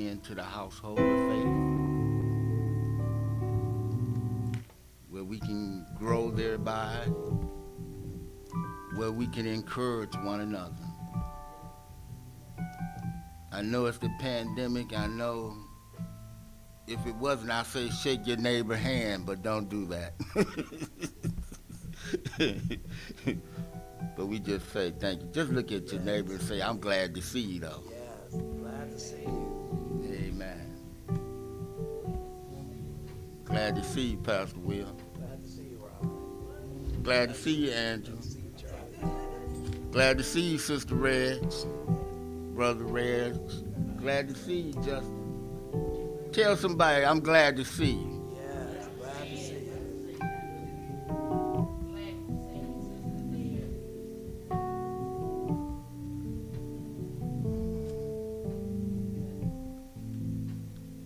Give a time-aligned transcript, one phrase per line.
[0.00, 1.46] into the household of faith,
[5.08, 6.96] where we can grow thereby,
[8.96, 10.74] where we can encourage one another.
[13.52, 14.98] I know it's the pandemic.
[14.98, 15.54] I know
[16.88, 20.14] if it wasn't, I'd say shake your neighbor hand, but don't do that.
[24.16, 25.28] but we just say thank you.
[25.32, 27.84] Just look at your neighbor and say, I'm glad to see you, though.
[27.88, 29.43] Yes, glad to see you.
[33.54, 34.96] Glad to see you, Pastor Will.
[35.16, 37.04] Glad to see you, Rob.
[37.04, 38.18] Glad to see you, Andrew.
[39.92, 41.40] Glad to see you, Sister Reg.
[42.56, 43.38] Brother Reg.
[43.96, 46.28] Glad to see you, Justin.
[46.32, 48.34] Tell somebody I'm glad to see you.
[48.34, 49.54] Yes, glad to see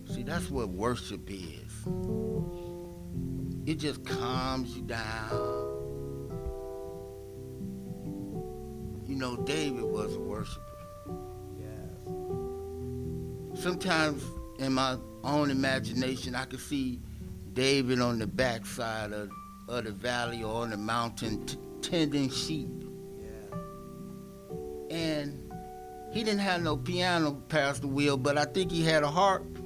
[0.07, 0.15] you.
[0.15, 1.85] See, that's what worship is.
[3.69, 5.29] It just calms you down.
[9.05, 10.63] You know, David was a worshiper.
[11.59, 12.07] Yes.
[13.61, 14.23] Sometimes
[14.57, 16.99] in my own imagination, I could see
[17.53, 19.29] David on the backside of,
[19.67, 22.69] of the valley or on the mountain t- tending sheep.
[23.21, 23.57] Yeah.
[24.89, 25.53] And
[26.11, 29.58] he didn't have no piano, Pastor Will, but I think he had a harp.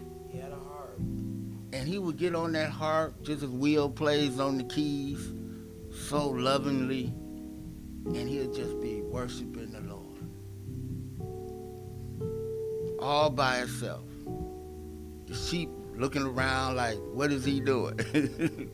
[1.74, 5.34] And he would get on that harp just as Will plays on the keys
[6.08, 7.06] so lovingly.
[8.06, 10.04] And he'll just be worshiping the Lord.
[13.00, 14.04] All by himself.
[15.26, 17.96] The sheep looking around like, what is he doing?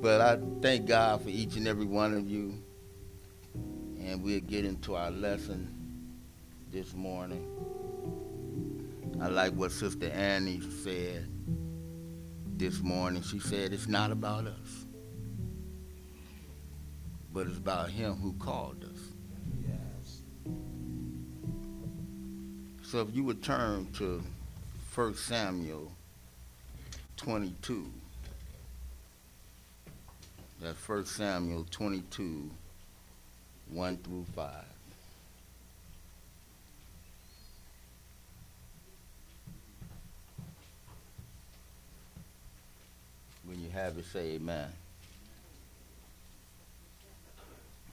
[0.00, 2.54] but I thank God for each and every one of you.
[4.00, 5.68] And we'll get into our lesson
[6.72, 7.46] this morning.
[9.20, 11.28] I like what Sister Annie said
[12.60, 13.22] this morning.
[13.22, 14.84] She said, It's not about us,
[17.32, 19.00] but it's about Him who called us.
[19.66, 20.22] Yes.
[22.82, 24.22] So if you would turn to
[24.94, 25.90] 1 Samuel
[27.16, 27.86] 22.
[30.60, 32.50] That's 1 Samuel 22,
[33.70, 34.64] 1 through 5.
[43.49, 44.68] When you have it, say amen.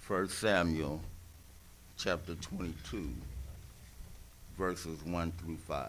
[0.07, 1.01] 1 Samuel
[1.97, 3.11] chapter 22
[4.57, 5.88] verses 1 through 5.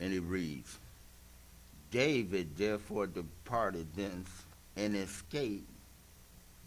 [0.00, 0.78] And it reads
[1.90, 4.30] David therefore departed thence
[4.76, 5.68] and escaped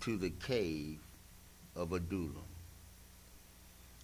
[0.06, 1.00] to the cave
[1.76, 2.46] of Adullam.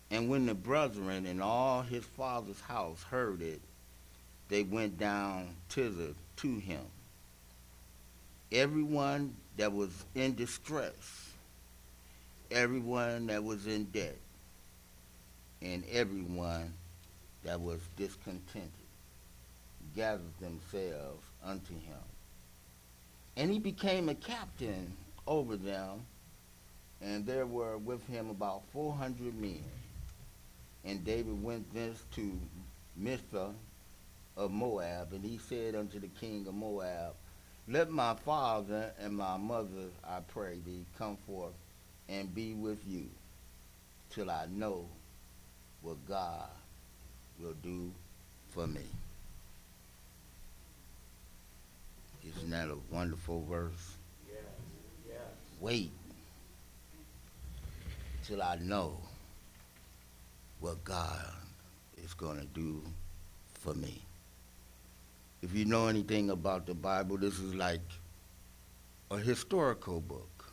[0.09, 3.61] And when the brethren and all his father's house heard it,
[4.49, 6.81] they went down thither to him.
[8.51, 11.29] Everyone that was in distress,
[12.49, 14.17] everyone that was in debt,
[15.61, 16.73] and everyone
[17.43, 18.71] that was discontented
[19.95, 22.03] gathered themselves unto him.
[23.37, 26.05] And he became a captain over them,
[27.01, 29.63] and there were with him about four hundred men.
[30.83, 32.31] And David went thence to
[32.95, 33.49] Mizpah
[34.37, 37.13] of Moab, and he said unto the king of Moab,
[37.67, 41.53] Let my father and my mother, I pray thee, come forth
[42.09, 43.05] and be with you,
[44.09, 44.85] till I know
[45.81, 46.49] what God
[47.39, 47.91] will do
[48.49, 48.81] for me.
[52.27, 53.95] Isn't that a wonderful verse?
[55.61, 55.91] Wait
[58.25, 58.97] till I know
[60.59, 61.31] what God
[62.03, 62.81] is going to do
[63.59, 64.01] for me.
[65.43, 67.81] If you know anything about the Bible, this is like
[69.11, 70.51] a historical book.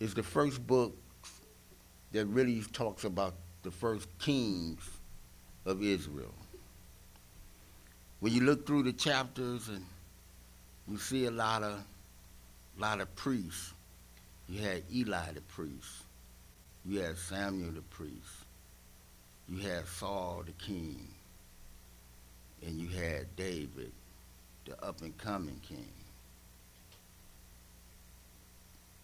[0.00, 0.96] It's the first book
[2.12, 4.88] that really talks about the first kings
[5.66, 6.34] of Israel.
[8.20, 9.84] When you look through the chapters and
[10.88, 11.84] you see a lot of
[12.78, 13.72] lot of priests.
[14.48, 16.04] You had Eli the priest.
[16.84, 18.44] You had Samuel the priest.
[19.48, 21.08] You had Saul the king.
[22.64, 23.92] And you had David,
[24.64, 25.88] the up and coming king.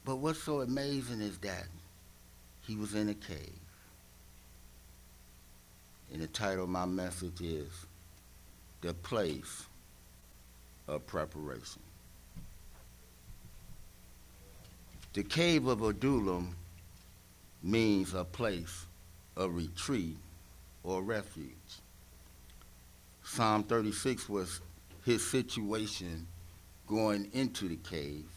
[0.05, 1.67] But what's so amazing is that
[2.67, 3.51] he was in a cave.
[6.13, 7.71] And the title of my message is
[8.81, 9.67] The Place
[10.89, 11.83] of preparation.
[15.15, 16.57] The cave of Adullam
[17.63, 18.87] means a place
[19.37, 20.17] of retreat
[20.83, 21.53] or refuge.
[23.23, 24.61] Psalm 36 was
[25.05, 26.27] his situation
[26.87, 28.29] going into the cave,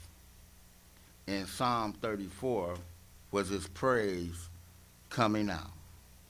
[1.28, 2.76] and Psalm 34
[3.32, 4.50] was his praise
[5.10, 5.72] coming out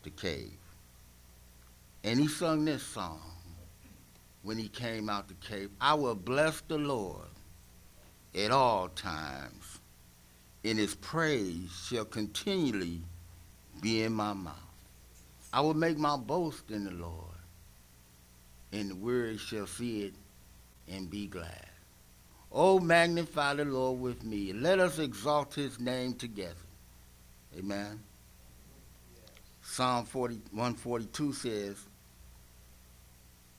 [0.04, 0.58] the cave.
[2.04, 3.20] And he sung this song
[4.44, 7.26] when he came out the cave I will bless the Lord
[8.36, 9.75] at all times,
[10.66, 13.02] and his praise shall continually
[13.82, 14.56] be in my mouth.
[15.54, 17.38] I will make my boast in the Lord,
[18.74, 20.14] and the weary shall see it
[20.92, 21.70] and be glad.
[22.52, 24.54] Oh, magnify the Lord with me.
[24.54, 26.56] Let us exalt his name together.
[27.58, 28.00] Amen.
[29.62, 31.78] Psalm 40, 142 says,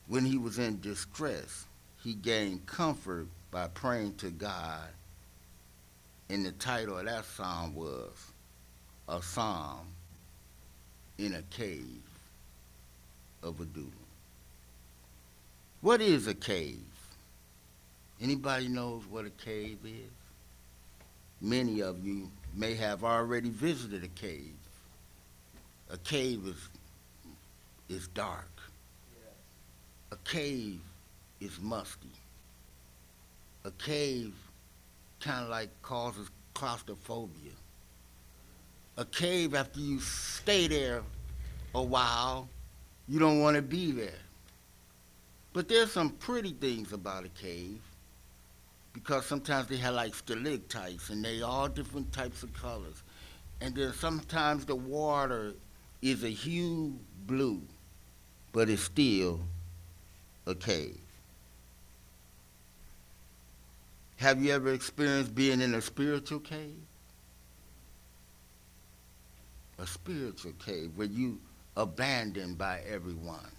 [0.07, 1.65] when he was in distress,
[2.03, 4.89] he gained comfort by praying to God.
[6.29, 8.31] And the title of that psalm was
[9.07, 9.87] A Psalm
[11.17, 12.01] in a Cave
[13.43, 13.91] of Adullam.
[15.81, 16.83] What is a cave?
[18.21, 20.11] Anybody knows what a cave is?
[21.39, 24.55] Many of you may have already visited a cave.
[25.91, 26.69] A cave is,
[27.95, 28.49] is dark.
[30.11, 30.81] A cave
[31.39, 32.11] is musty.
[33.63, 34.33] A cave
[35.19, 37.51] kind of like causes claustrophobia.
[38.97, 41.03] A cave, after you stay there
[41.75, 42.49] a while,
[43.07, 44.09] you don't want to be there.
[45.53, 47.79] But there's some pretty things about a cave
[48.93, 53.03] because sometimes they have like stalactites and they all different types of colors.
[53.61, 55.53] And then sometimes the water
[56.01, 57.61] is a hue blue,
[58.53, 59.39] but it's still
[60.45, 60.99] a cave.
[64.17, 66.75] Have you ever experienced being in a spiritual cave?
[69.77, 71.39] A spiritual cave where you
[71.75, 73.51] abandoned by everyone.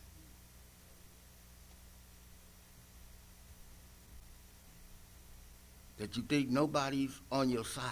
[5.99, 7.85] That you think nobody's on your side.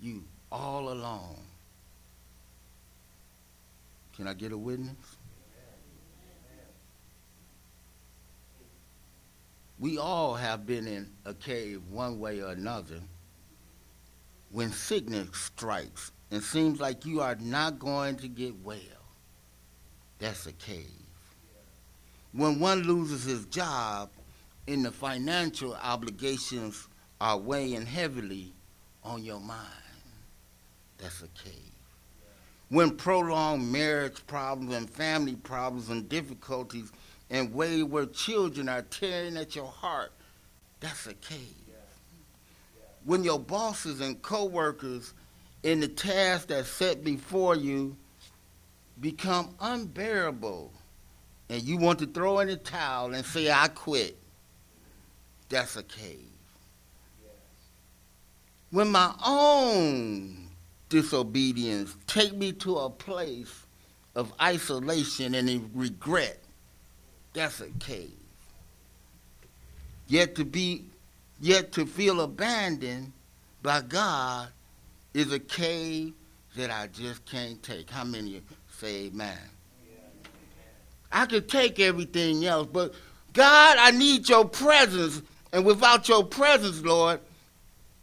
[0.00, 1.38] You all alone.
[4.16, 4.96] Can I get a witness?
[9.82, 13.00] We all have been in a cave one way or another
[14.52, 18.78] when sickness strikes and seems like you are not going to get well.
[20.20, 20.86] That's a cave.
[22.30, 24.10] When one loses his job
[24.68, 26.86] and the financial obligations
[27.20, 28.52] are weighing heavily
[29.02, 29.66] on your mind,
[30.96, 31.72] that's a cave.
[32.68, 36.92] When prolonged marriage problems and family problems and difficulties
[37.32, 40.12] and wayward children are tearing at your heart,
[40.80, 41.56] that's a cave.
[43.04, 45.14] When your bosses and coworkers
[45.64, 47.96] in the task that's set before you
[49.00, 50.72] become unbearable
[51.48, 54.16] and you want to throw in the towel and say, I quit,
[55.48, 56.28] that's a cave.
[58.70, 60.48] When my own
[60.90, 63.66] disobedience take me to a place
[64.14, 66.38] of isolation and regret,
[67.32, 68.12] that's a cave.
[70.06, 70.84] Yet to be,
[71.40, 73.12] yet to feel abandoned
[73.62, 74.48] by God
[75.14, 76.12] is a cave
[76.56, 77.88] that I just can't take.
[77.88, 78.42] How many
[78.78, 79.38] say amen?
[81.10, 82.94] I could take everything else, but
[83.32, 85.22] God, I need your presence.
[85.52, 87.20] And without your presence, Lord,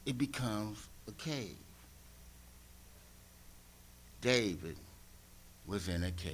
[0.06, 1.58] it becomes a cave.
[4.22, 4.76] David
[5.66, 6.34] was in a cave.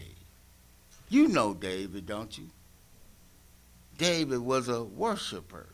[1.10, 2.46] You know David, don't you?
[3.97, 5.67] David was a worshiper.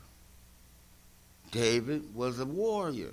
[1.50, 3.12] David was a warrior.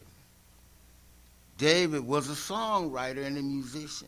[1.58, 4.08] David was a songwriter and a musician.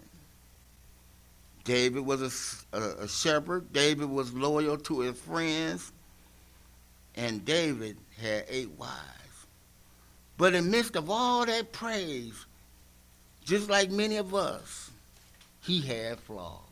[1.63, 3.71] David was a, a, shepherd.
[3.73, 5.91] David was loyal to his friends.
[7.15, 8.95] And David had eight wives.
[10.37, 12.45] But in midst of all that praise,
[13.43, 14.89] just like many of us,
[15.61, 16.70] he had flaws.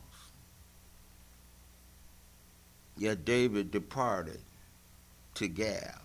[3.00, 4.40] Yet David departed
[5.36, 6.04] to Gath,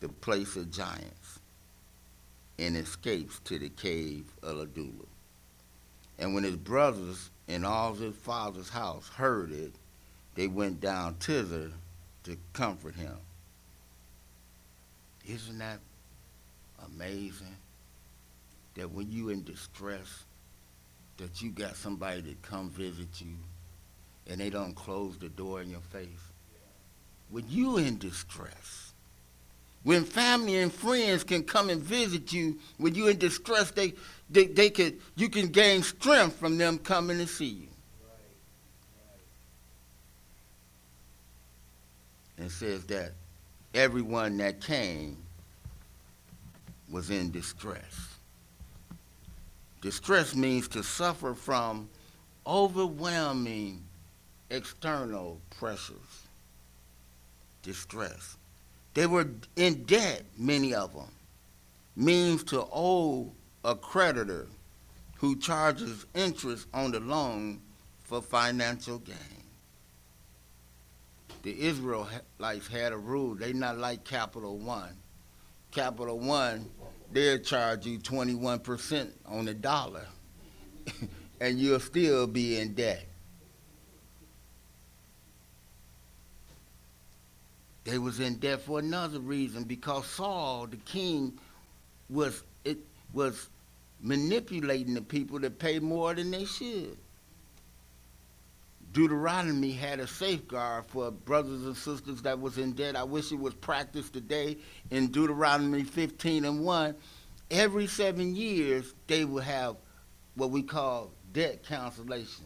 [0.00, 1.40] the place of giants,
[2.58, 5.06] and escapes to the cave of Adullam.
[6.18, 9.72] And when his brothers and all his father's house heard it,
[10.34, 11.70] they went down thither
[12.24, 13.16] to comfort him.
[15.26, 15.78] Isn't that
[16.84, 17.56] amazing?
[18.74, 20.24] That when you're in distress,
[21.16, 23.32] that you got somebody to come visit you
[24.28, 26.08] and they don't close the door in your face.
[27.30, 28.92] when you in distress.
[29.84, 33.94] When family and friends can come and visit you when you're in distress, they,
[34.28, 37.68] they, they could you can gain strength from them coming to see you.
[42.38, 43.12] And says that
[43.74, 45.16] everyone that came
[46.90, 48.16] was in distress.
[49.80, 51.88] Distress means to suffer from
[52.46, 53.84] overwhelming
[54.50, 56.26] external pressures.
[57.62, 58.36] Distress.
[58.94, 61.10] They were in debt, many of them.
[61.96, 63.32] Means to owe
[63.64, 64.46] a creditor
[65.18, 67.60] who charges interest on the loan
[68.04, 69.16] for financial gain.
[71.42, 73.34] The Israelites had a rule.
[73.34, 74.96] They not like Capital One.
[75.70, 76.68] Capital One,
[77.12, 80.06] they'll charge you 21% on the dollar,
[81.40, 83.06] and you'll still be in debt.
[87.88, 91.38] They was in debt for another reason because Saul, the king,
[92.10, 92.76] was it
[93.14, 93.48] was
[94.02, 96.98] manipulating the people to pay more than they should.
[98.92, 102.94] Deuteronomy had a safeguard for brothers and sisters that was in debt.
[102.94, 104.58] I wish it was practiced today
[104.90, 106.94] in Deuteronomy 15 and 1.
[107.50, 109.76] Every seven years, they will have
[110.34, 112.44] what we call debt cancellation.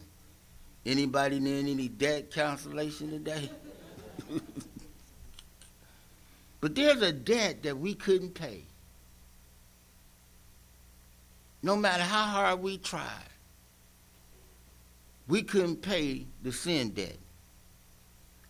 [0.85, 3.49] Anybody need any debt cancellation today?
[6.63, 8.61] but there's a debt that we couldn't pay.
[11.61, 13.27] No matter how hard we tried
[15.27, 17.17] we couldn't pay the sin debt.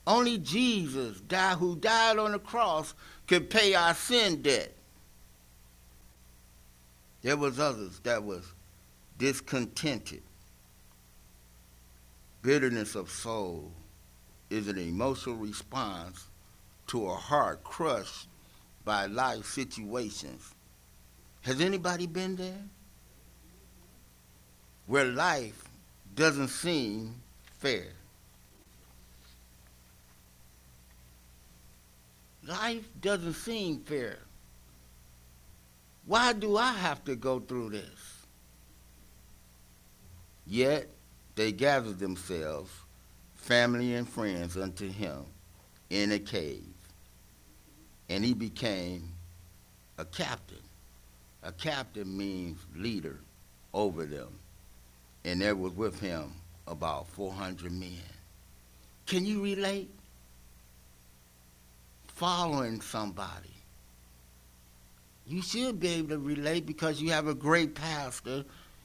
[0.05, 2.93] Only Jesus, died, who died on the cross,
[3.25, 4.71] could pay our sin debt.
[7.23, 8.45] There was others that was
[9.17, 10.21] discontented.
[12.43, 13.71] Bitterness of soul
[14.51, 16.27] is an emotional response
[16.87, 18.27] to a heart crushed
[18.85, 20.53] by life situations.
[21.41, 22.61] Has anybody been there?
[24.87, 25.63] Where life
[26.15, 27.15] doesn't seem
[27.59, 27.87] fair.
[32.45, 34.17] Life doesn't seem fair.
[36.05, 38.25] Why do I have to go through this?
[40.45, 40.89] Yet
[41.35, 42.69] they gathered themselves,
[43.35, 45.25] family and friends, unto him
[45.93, 46.63] in a cave.
[48.09, 49.09] And he became
[49.97, 50.57] a captain.
[51.43, 53.19] A captain means leader
[53.73, 54.39] over them
[55.25, 56.31] and there was with him
[56.67, 57.91] about 400 men.
[59.05, 59.89] Can you relate?
[62.07, 63.49] Following somebody.
[65.25, 68.43] You should be able to relate because you have a great pastor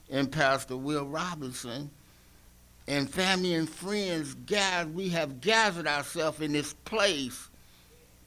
[0.09, 1.91] in Pastor Will Robinson.
[2.89, 7.51] And family and friends, God, we have gathered ourselves in this place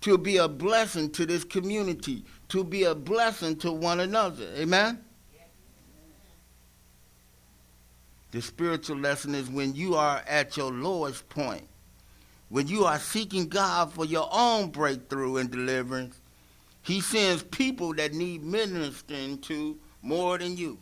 [0.01, 4.45] to be a blessing to this community, to be a blessing to one another.
[4.55, 5.03] Amen?
[8.29, 11.67] The spiritual lesson is when you are at your lowest point,
[12.49, 16.21] when you are seeking God for your own breakthrough and deliverance,
[16.83, 20.77] He sends people that need ministering to more than you.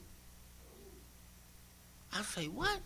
[2.14, 2.82] I say, what?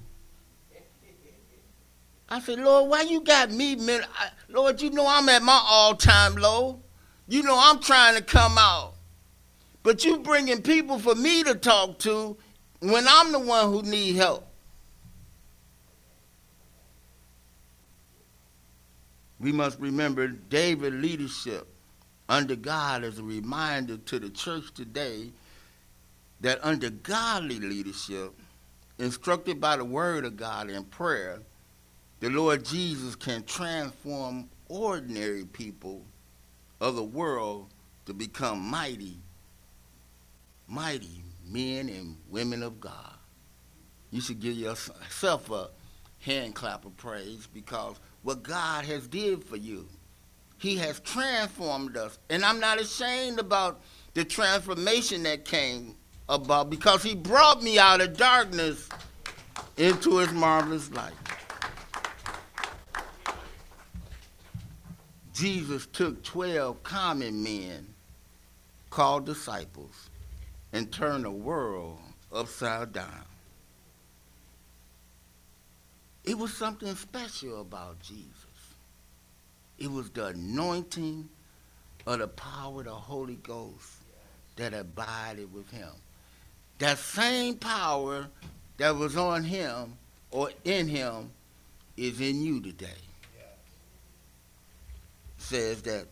[2.29, 3.75] I said, Lord, why you got me?
[3.75, 4.01] man?
[4.17, 6.81] I, Lord, you know I'm at my all-time low.
[7.27, 8.93] You know I'm trying to come out.
[9.83, 12.37] But you bringing people for me to talk to
[12.79, 14.47] when I'm the one who need help.
[19.43, 21.67] we must remember David's leadership
[22.29, 25.31] under God as a reminder to the church today
[26.39, 28.33] that under godly leadership,
[28.97, 31.39] instructed by the word of God in prayer,
[32.23, 36.05] the Lord Jesus can transform ordinary people
[36.79, 37.67] of the world
[38.05, 39.17] to become mighty,
[40.65, 43.15] mighty men and women of God.
[44.09, 45.67] You should give yourself a
[46.21, 49.85] hand clap of praise because what God has did for you.
[50.59, 52.19] He has transformed us.
[52.29, 53.81] And I'm not ashamed about
[54.13, 55.97] the transformation that came
[56.29, 58.87] about because he brought me out of darkness
[59.75, 61.11] into his marvelous light.
[65.33, 67.87] Jesus took 12 common men
[68.91, 70.09] called disciples
[70.71, 71.97] and turned the world
[72.31, 73.25] upside down.
[76.23, 78.29] It was something special about Jesus.
[79.79, 81.27] It was the anointing
[82.05, 84.03] of the power of the Holy Ghost
[84.55, 85.89] that abided with him.
[86.77, 88.27] That same power
[88.77, 89.97] that was on him
[90.31, 91.31] or in him
[91.97, 92.89] is in you today.
[95.43, 96.07] Says that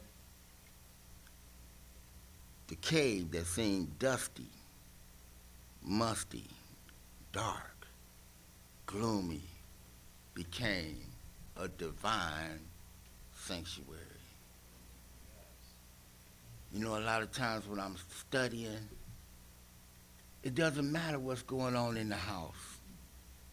[2.68, 4.50] the cave that seemed dusty,
[5.82, 6.46] musty,
[7.32, 7.88] dark,
[8.86, 9.42] gloomy,
[10.34, 10.98] became
[11.58, 12.60] a divine
[13.34, 14.00] sanctuary.
[16.74, 18.88] You know, a lot of times when I'm studying,
[20.44, 22.80] it doesn't matter what's going on in the house.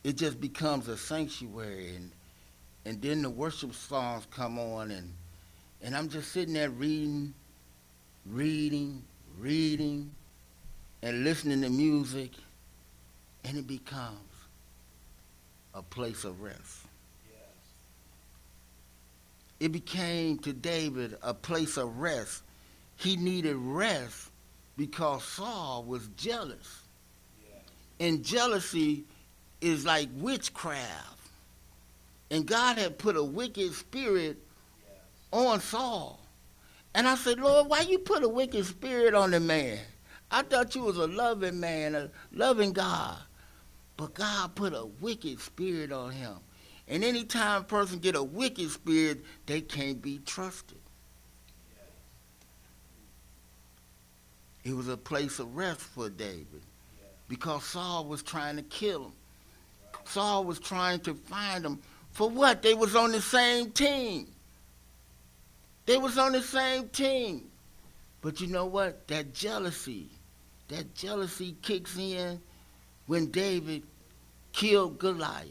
[0.05, 2.11] It just becomes a sanctuary and
[2.85, 5.13] and then the worship songs come on and
[5.83, 7.35] and I'm just sitting there reading,
[8.27, 9.03] reading,
[9.39, 10.11] reading,
[11.03, 12.33] and listening to music,
[13.45, 14.19] and it becomes
[15.75, 16.59] a place of rest.
[17.31, 17.41] Yes.
[19.61, 22.43] It became to David a place of rest.
[22.97, 24.31] He needed rest
[24.77, 26.83] because Saul was jealous.
[27.41, 27.63] Yes.
[28.01, 29.05] And jealousy
[29.61, 31.21] is like witchcraft.
[32.31, 34.37] And God had put a wicked spirit.
[35.33, 36.21] On Saul.
[36.95, 39.79] And I said, Lord, why you put a wicked spirit on the man?
[40.31, 43.17] I thought you was a loving man, a loving God.
[43.97, 46.37] But God put a wicked spirit on him.
[46.87, 50.79] And anytime a person get a wicked spirit, they can't be trusted.
[54.65, 56.63] It was a place of rest for David
[57.29, 59.13] because Saul was trying to kill him.
[60.05, 61.81] Saul was trying to find him.
[62.13, 62.63] For what?
[62.63, 64.29] They was on the same team.
[65.89, 67.51] They was on the same team.
[68.21, 69.09] But you know what?
[69.09, 70.11] That jealousy,
[70.69, 72.43] that jealousy kicks in
[73.07, 73.85] when David
[74.53, 75.47] killed Goliath.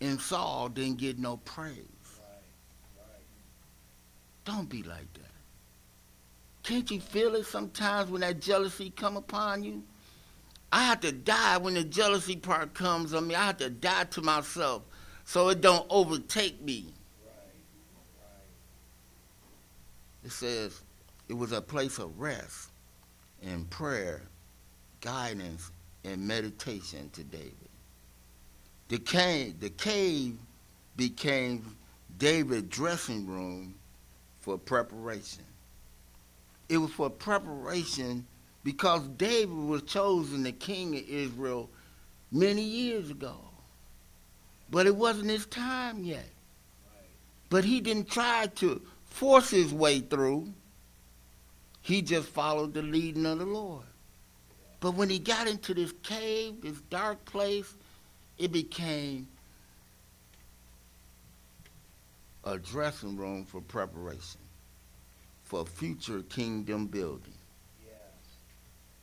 [0.00, 1.74] And Saul didn't get no praise.
[4.44, 5.22] Don't be like that.
[6.62, 9.82] Can't you feel it sometimes when that jealousy come upon you?
[10.70, 13.34] I have to die when the jealousy part comes on me.
[13.34, 14.82] I have to die to myself
[15.24, 16.92] so it don't overtake me.
[17.24, 17.34] Right.
[20.17, 20.17] Right.
[20.28, 20.82] It says
[21.30, 22.68] it was a place of rest
[23.42, 24.20] and prayer,
[25.00, 25.70] guidance,
[26.04, 27.54] and meditation to David.
[28.88, 30.36] The cave, the cave
[30.98, 31.74] became
[32.18, 33.74] David's dressing room
[34.40, 35.44] for preparation.
[36.68, 38.26] It was for preparation
[38.64, 41.70] because David was chosen the king of Israel
[42.30, 43.38] many years ago.
[44.70, 46.28] But it wasn't his time yet.
[47.48, 50.52] But he didn't try to force his way through.
[51.80, 53.84] He just followed the leading of the Lord.
[54.80, 57.74] But when he got into this cave, this dark place,
[58.36, 59.26] it became
[62.44, 64.40] a dressing room for preparation
[65.48, 67.32] for future kingdom building.
[67.82, 67.94] Yes.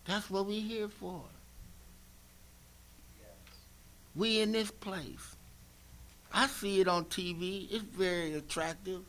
[0.06, 1.24] That's what we're here for.
[3.20, 3.58] Yes.
[4.15, 5.36] We in this place.
[6.32, 7.68] I see it on TV.
[7.72, 9.02] It's very attractive.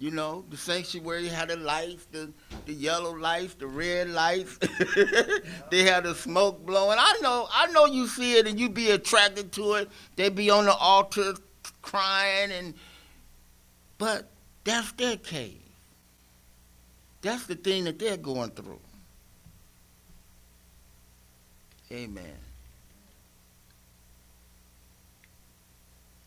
[0.00, 2.32] You know, the sanctuary had the lights, the,
[2.66, 4.56] the yellow lights, the red lights.
[5.70, 6.98] they had the smoke blowing.
[7.00, 9.90] I know, I know you see it and you be attracted to it.
[10.14, 11.34] They be on the altar
[11.82, 12.74] crying and
[13.98, 14.30] but
[14.62, 15.60] that's their cave.
[17.20, 18.80] That's the thing that they're going through.
[21.90, 22.36] Amen.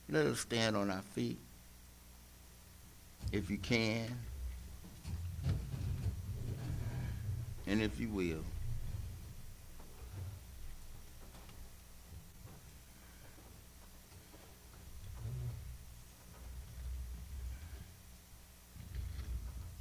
[0.09, 1.39] Let us stand on our feet,
[3.31, 4.07] if you can,
[7.67, 8.43] and if you will.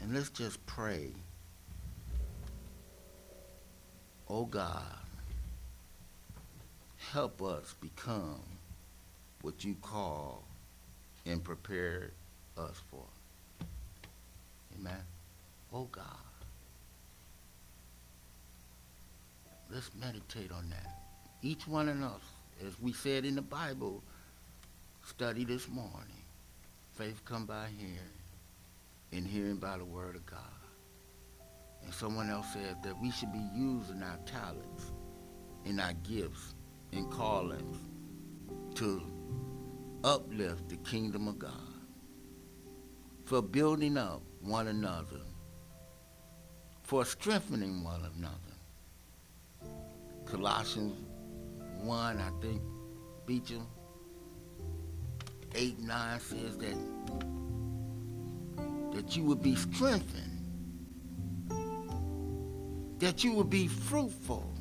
[0.01, 1.11] And let's just pray.
[4.29, 4.83] Oh God,
[7.13, 8.41] help us become
[9.43, 10.45] what you call
[11.27, 12.13] and prepare
[12.57, 13.05] us for.
[14.81, 15.03] Amen.
[15.73, 16.05] Oh God.
[19.73, 20.99] Let's meditate on that.
[21.43, 22.21] Each one of us,
[22.67, 24.03] as we said in the Bible,
[25.07, 26.25] study this morning.
[26.95, 27.97] Faith come by hearing,
[29.13, 30.39] and hearing by the word of God.
[31.85, 34.93] And someone else said that we should be using our talents
[35.65, 36.55] and our gifts
[36.93, 37.79] and callings
[38.75, 39.03] to
[40.05, 41.53] uplift the kingdom of God,
[43.25, 45.21] for building up one another,
[46.83, 48.37] for strengthening one another.
[50.25, 50.95] Colossians
[51.83, 52.63] 1, I think,
[53.27, 53.67] Beecham,
[55.55, 56.77] 8, 9 says that,
[58.93, 60.27] that you would be strengthened,
[62.99, 64.53] that you would be fruitful,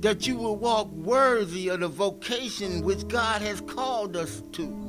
[0.00, 4.81] that you will walk worthy of the vocation which God has called us to.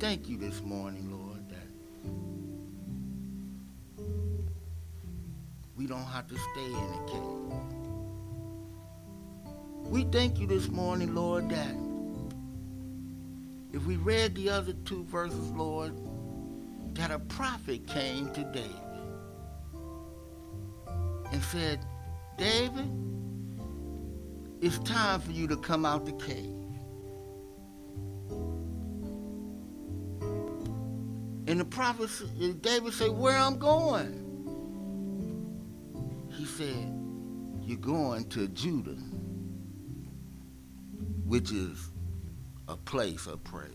[0.00, 1.68] Thank you this morning, Lord, that
[5.76, 7.52] we don't have to stay in the cave.
[9.90, 11.74] We thank you this morning, Lord, that
[13.74, 15.92] if we read the other two verses, Lord,
[16.94, 18.70] that a prophet came to David
[21.30, 21.84] and said,
[22.38, 22.90] David,
[24.62, 26.59] it's time for you to come out the cave.
[31.50, 32.22] And the prophet, s-
[32.60, 34.38] David said, where I'm going?
[36.30, 36.94] He said,
[37.60, 38.96] you're going to Judah,
[41.24, 41.90] which is
[42.68, 43.66] a place of praise.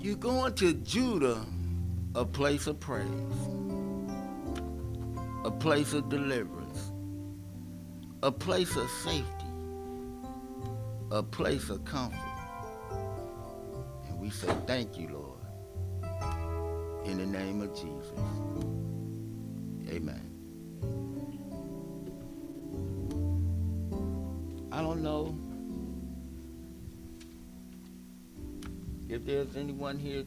[0.00, 1.44] You're going to Judah,
[2.14, 3.08] a place of praise,
[5.44, 6.92] a place of deliverance,
[8.22, 9.43] a place of safety,
[11.14, 12.18] a place of comfort.
[14.08, 15.38] And we say thank you, Lord,
[17.04, 18.10] in the name of Jesus.
[19.88, 20.20] Amen.
[24.72, 25.38] I don't know
[29.08, 30.24] if there's anyone here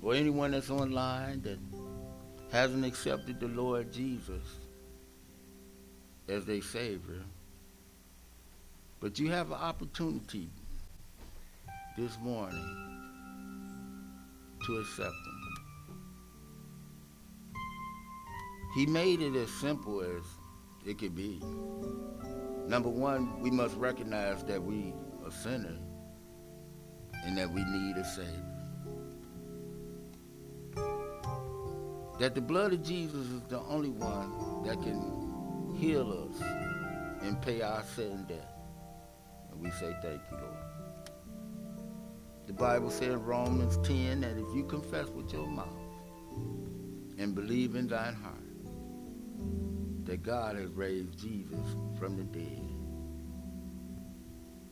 [0.00, 1.58] or anyone that's online that
[2.52, 4.61] hasn't accepted the Lord Jesus
[6.28, 7.22] as their Savior.
[9.00, 10.48] But you have an opportunity
[11.98, 12.92] this morning
[14.66, 15.42] to accept Him.
[18.74, 20.22] He made it as simple as
[20.86, 21.40] it could be.
[22.66, 25.78] Number one, we must recognize that we are sinners
[27.24, 28.52] and that we need a Savior.
[32.18, 35.21] That the blood of Jesus is the only one that can
[35.82, 36.40] heal us
[37.22, 38.54] and pay our sin debt.
[39.50, 41.10] And we say thank you, Lord.
[42.46, 45.66] The Bible says Romans 10 that if you confess with your mouth
[47.18, 48.36] and believe in thine heart
[50.04, 52.62] that God has raised Jesus from the dead,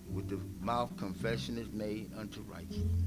[0.07, 3.03] with the mouth confession is made unto righteousness.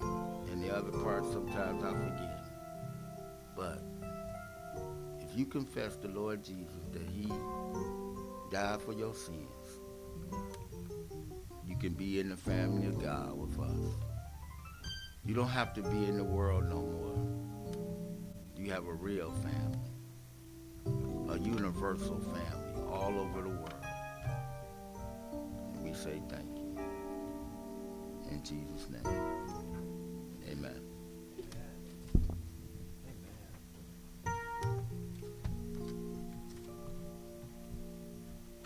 [0.00, 2.44] And the other part sometimes I forget.
[3.56, 3.95] But
[5.36, 7.30] you confess the Lord Jesus that he
[8.50, 9.80] died for your sins,
[11.66, 13.94] you can be in the family of God with us.
[15.24, 17.16] You don't have to be in the world no more.
[18.56, 19.90] You have a real family,
[21.28, 23.84] a universal family all over the world.
[25.74, 26.78] And we say thank you.
[28.30, 29.04] In Jesus' name,
[30.50, 30.85] amen.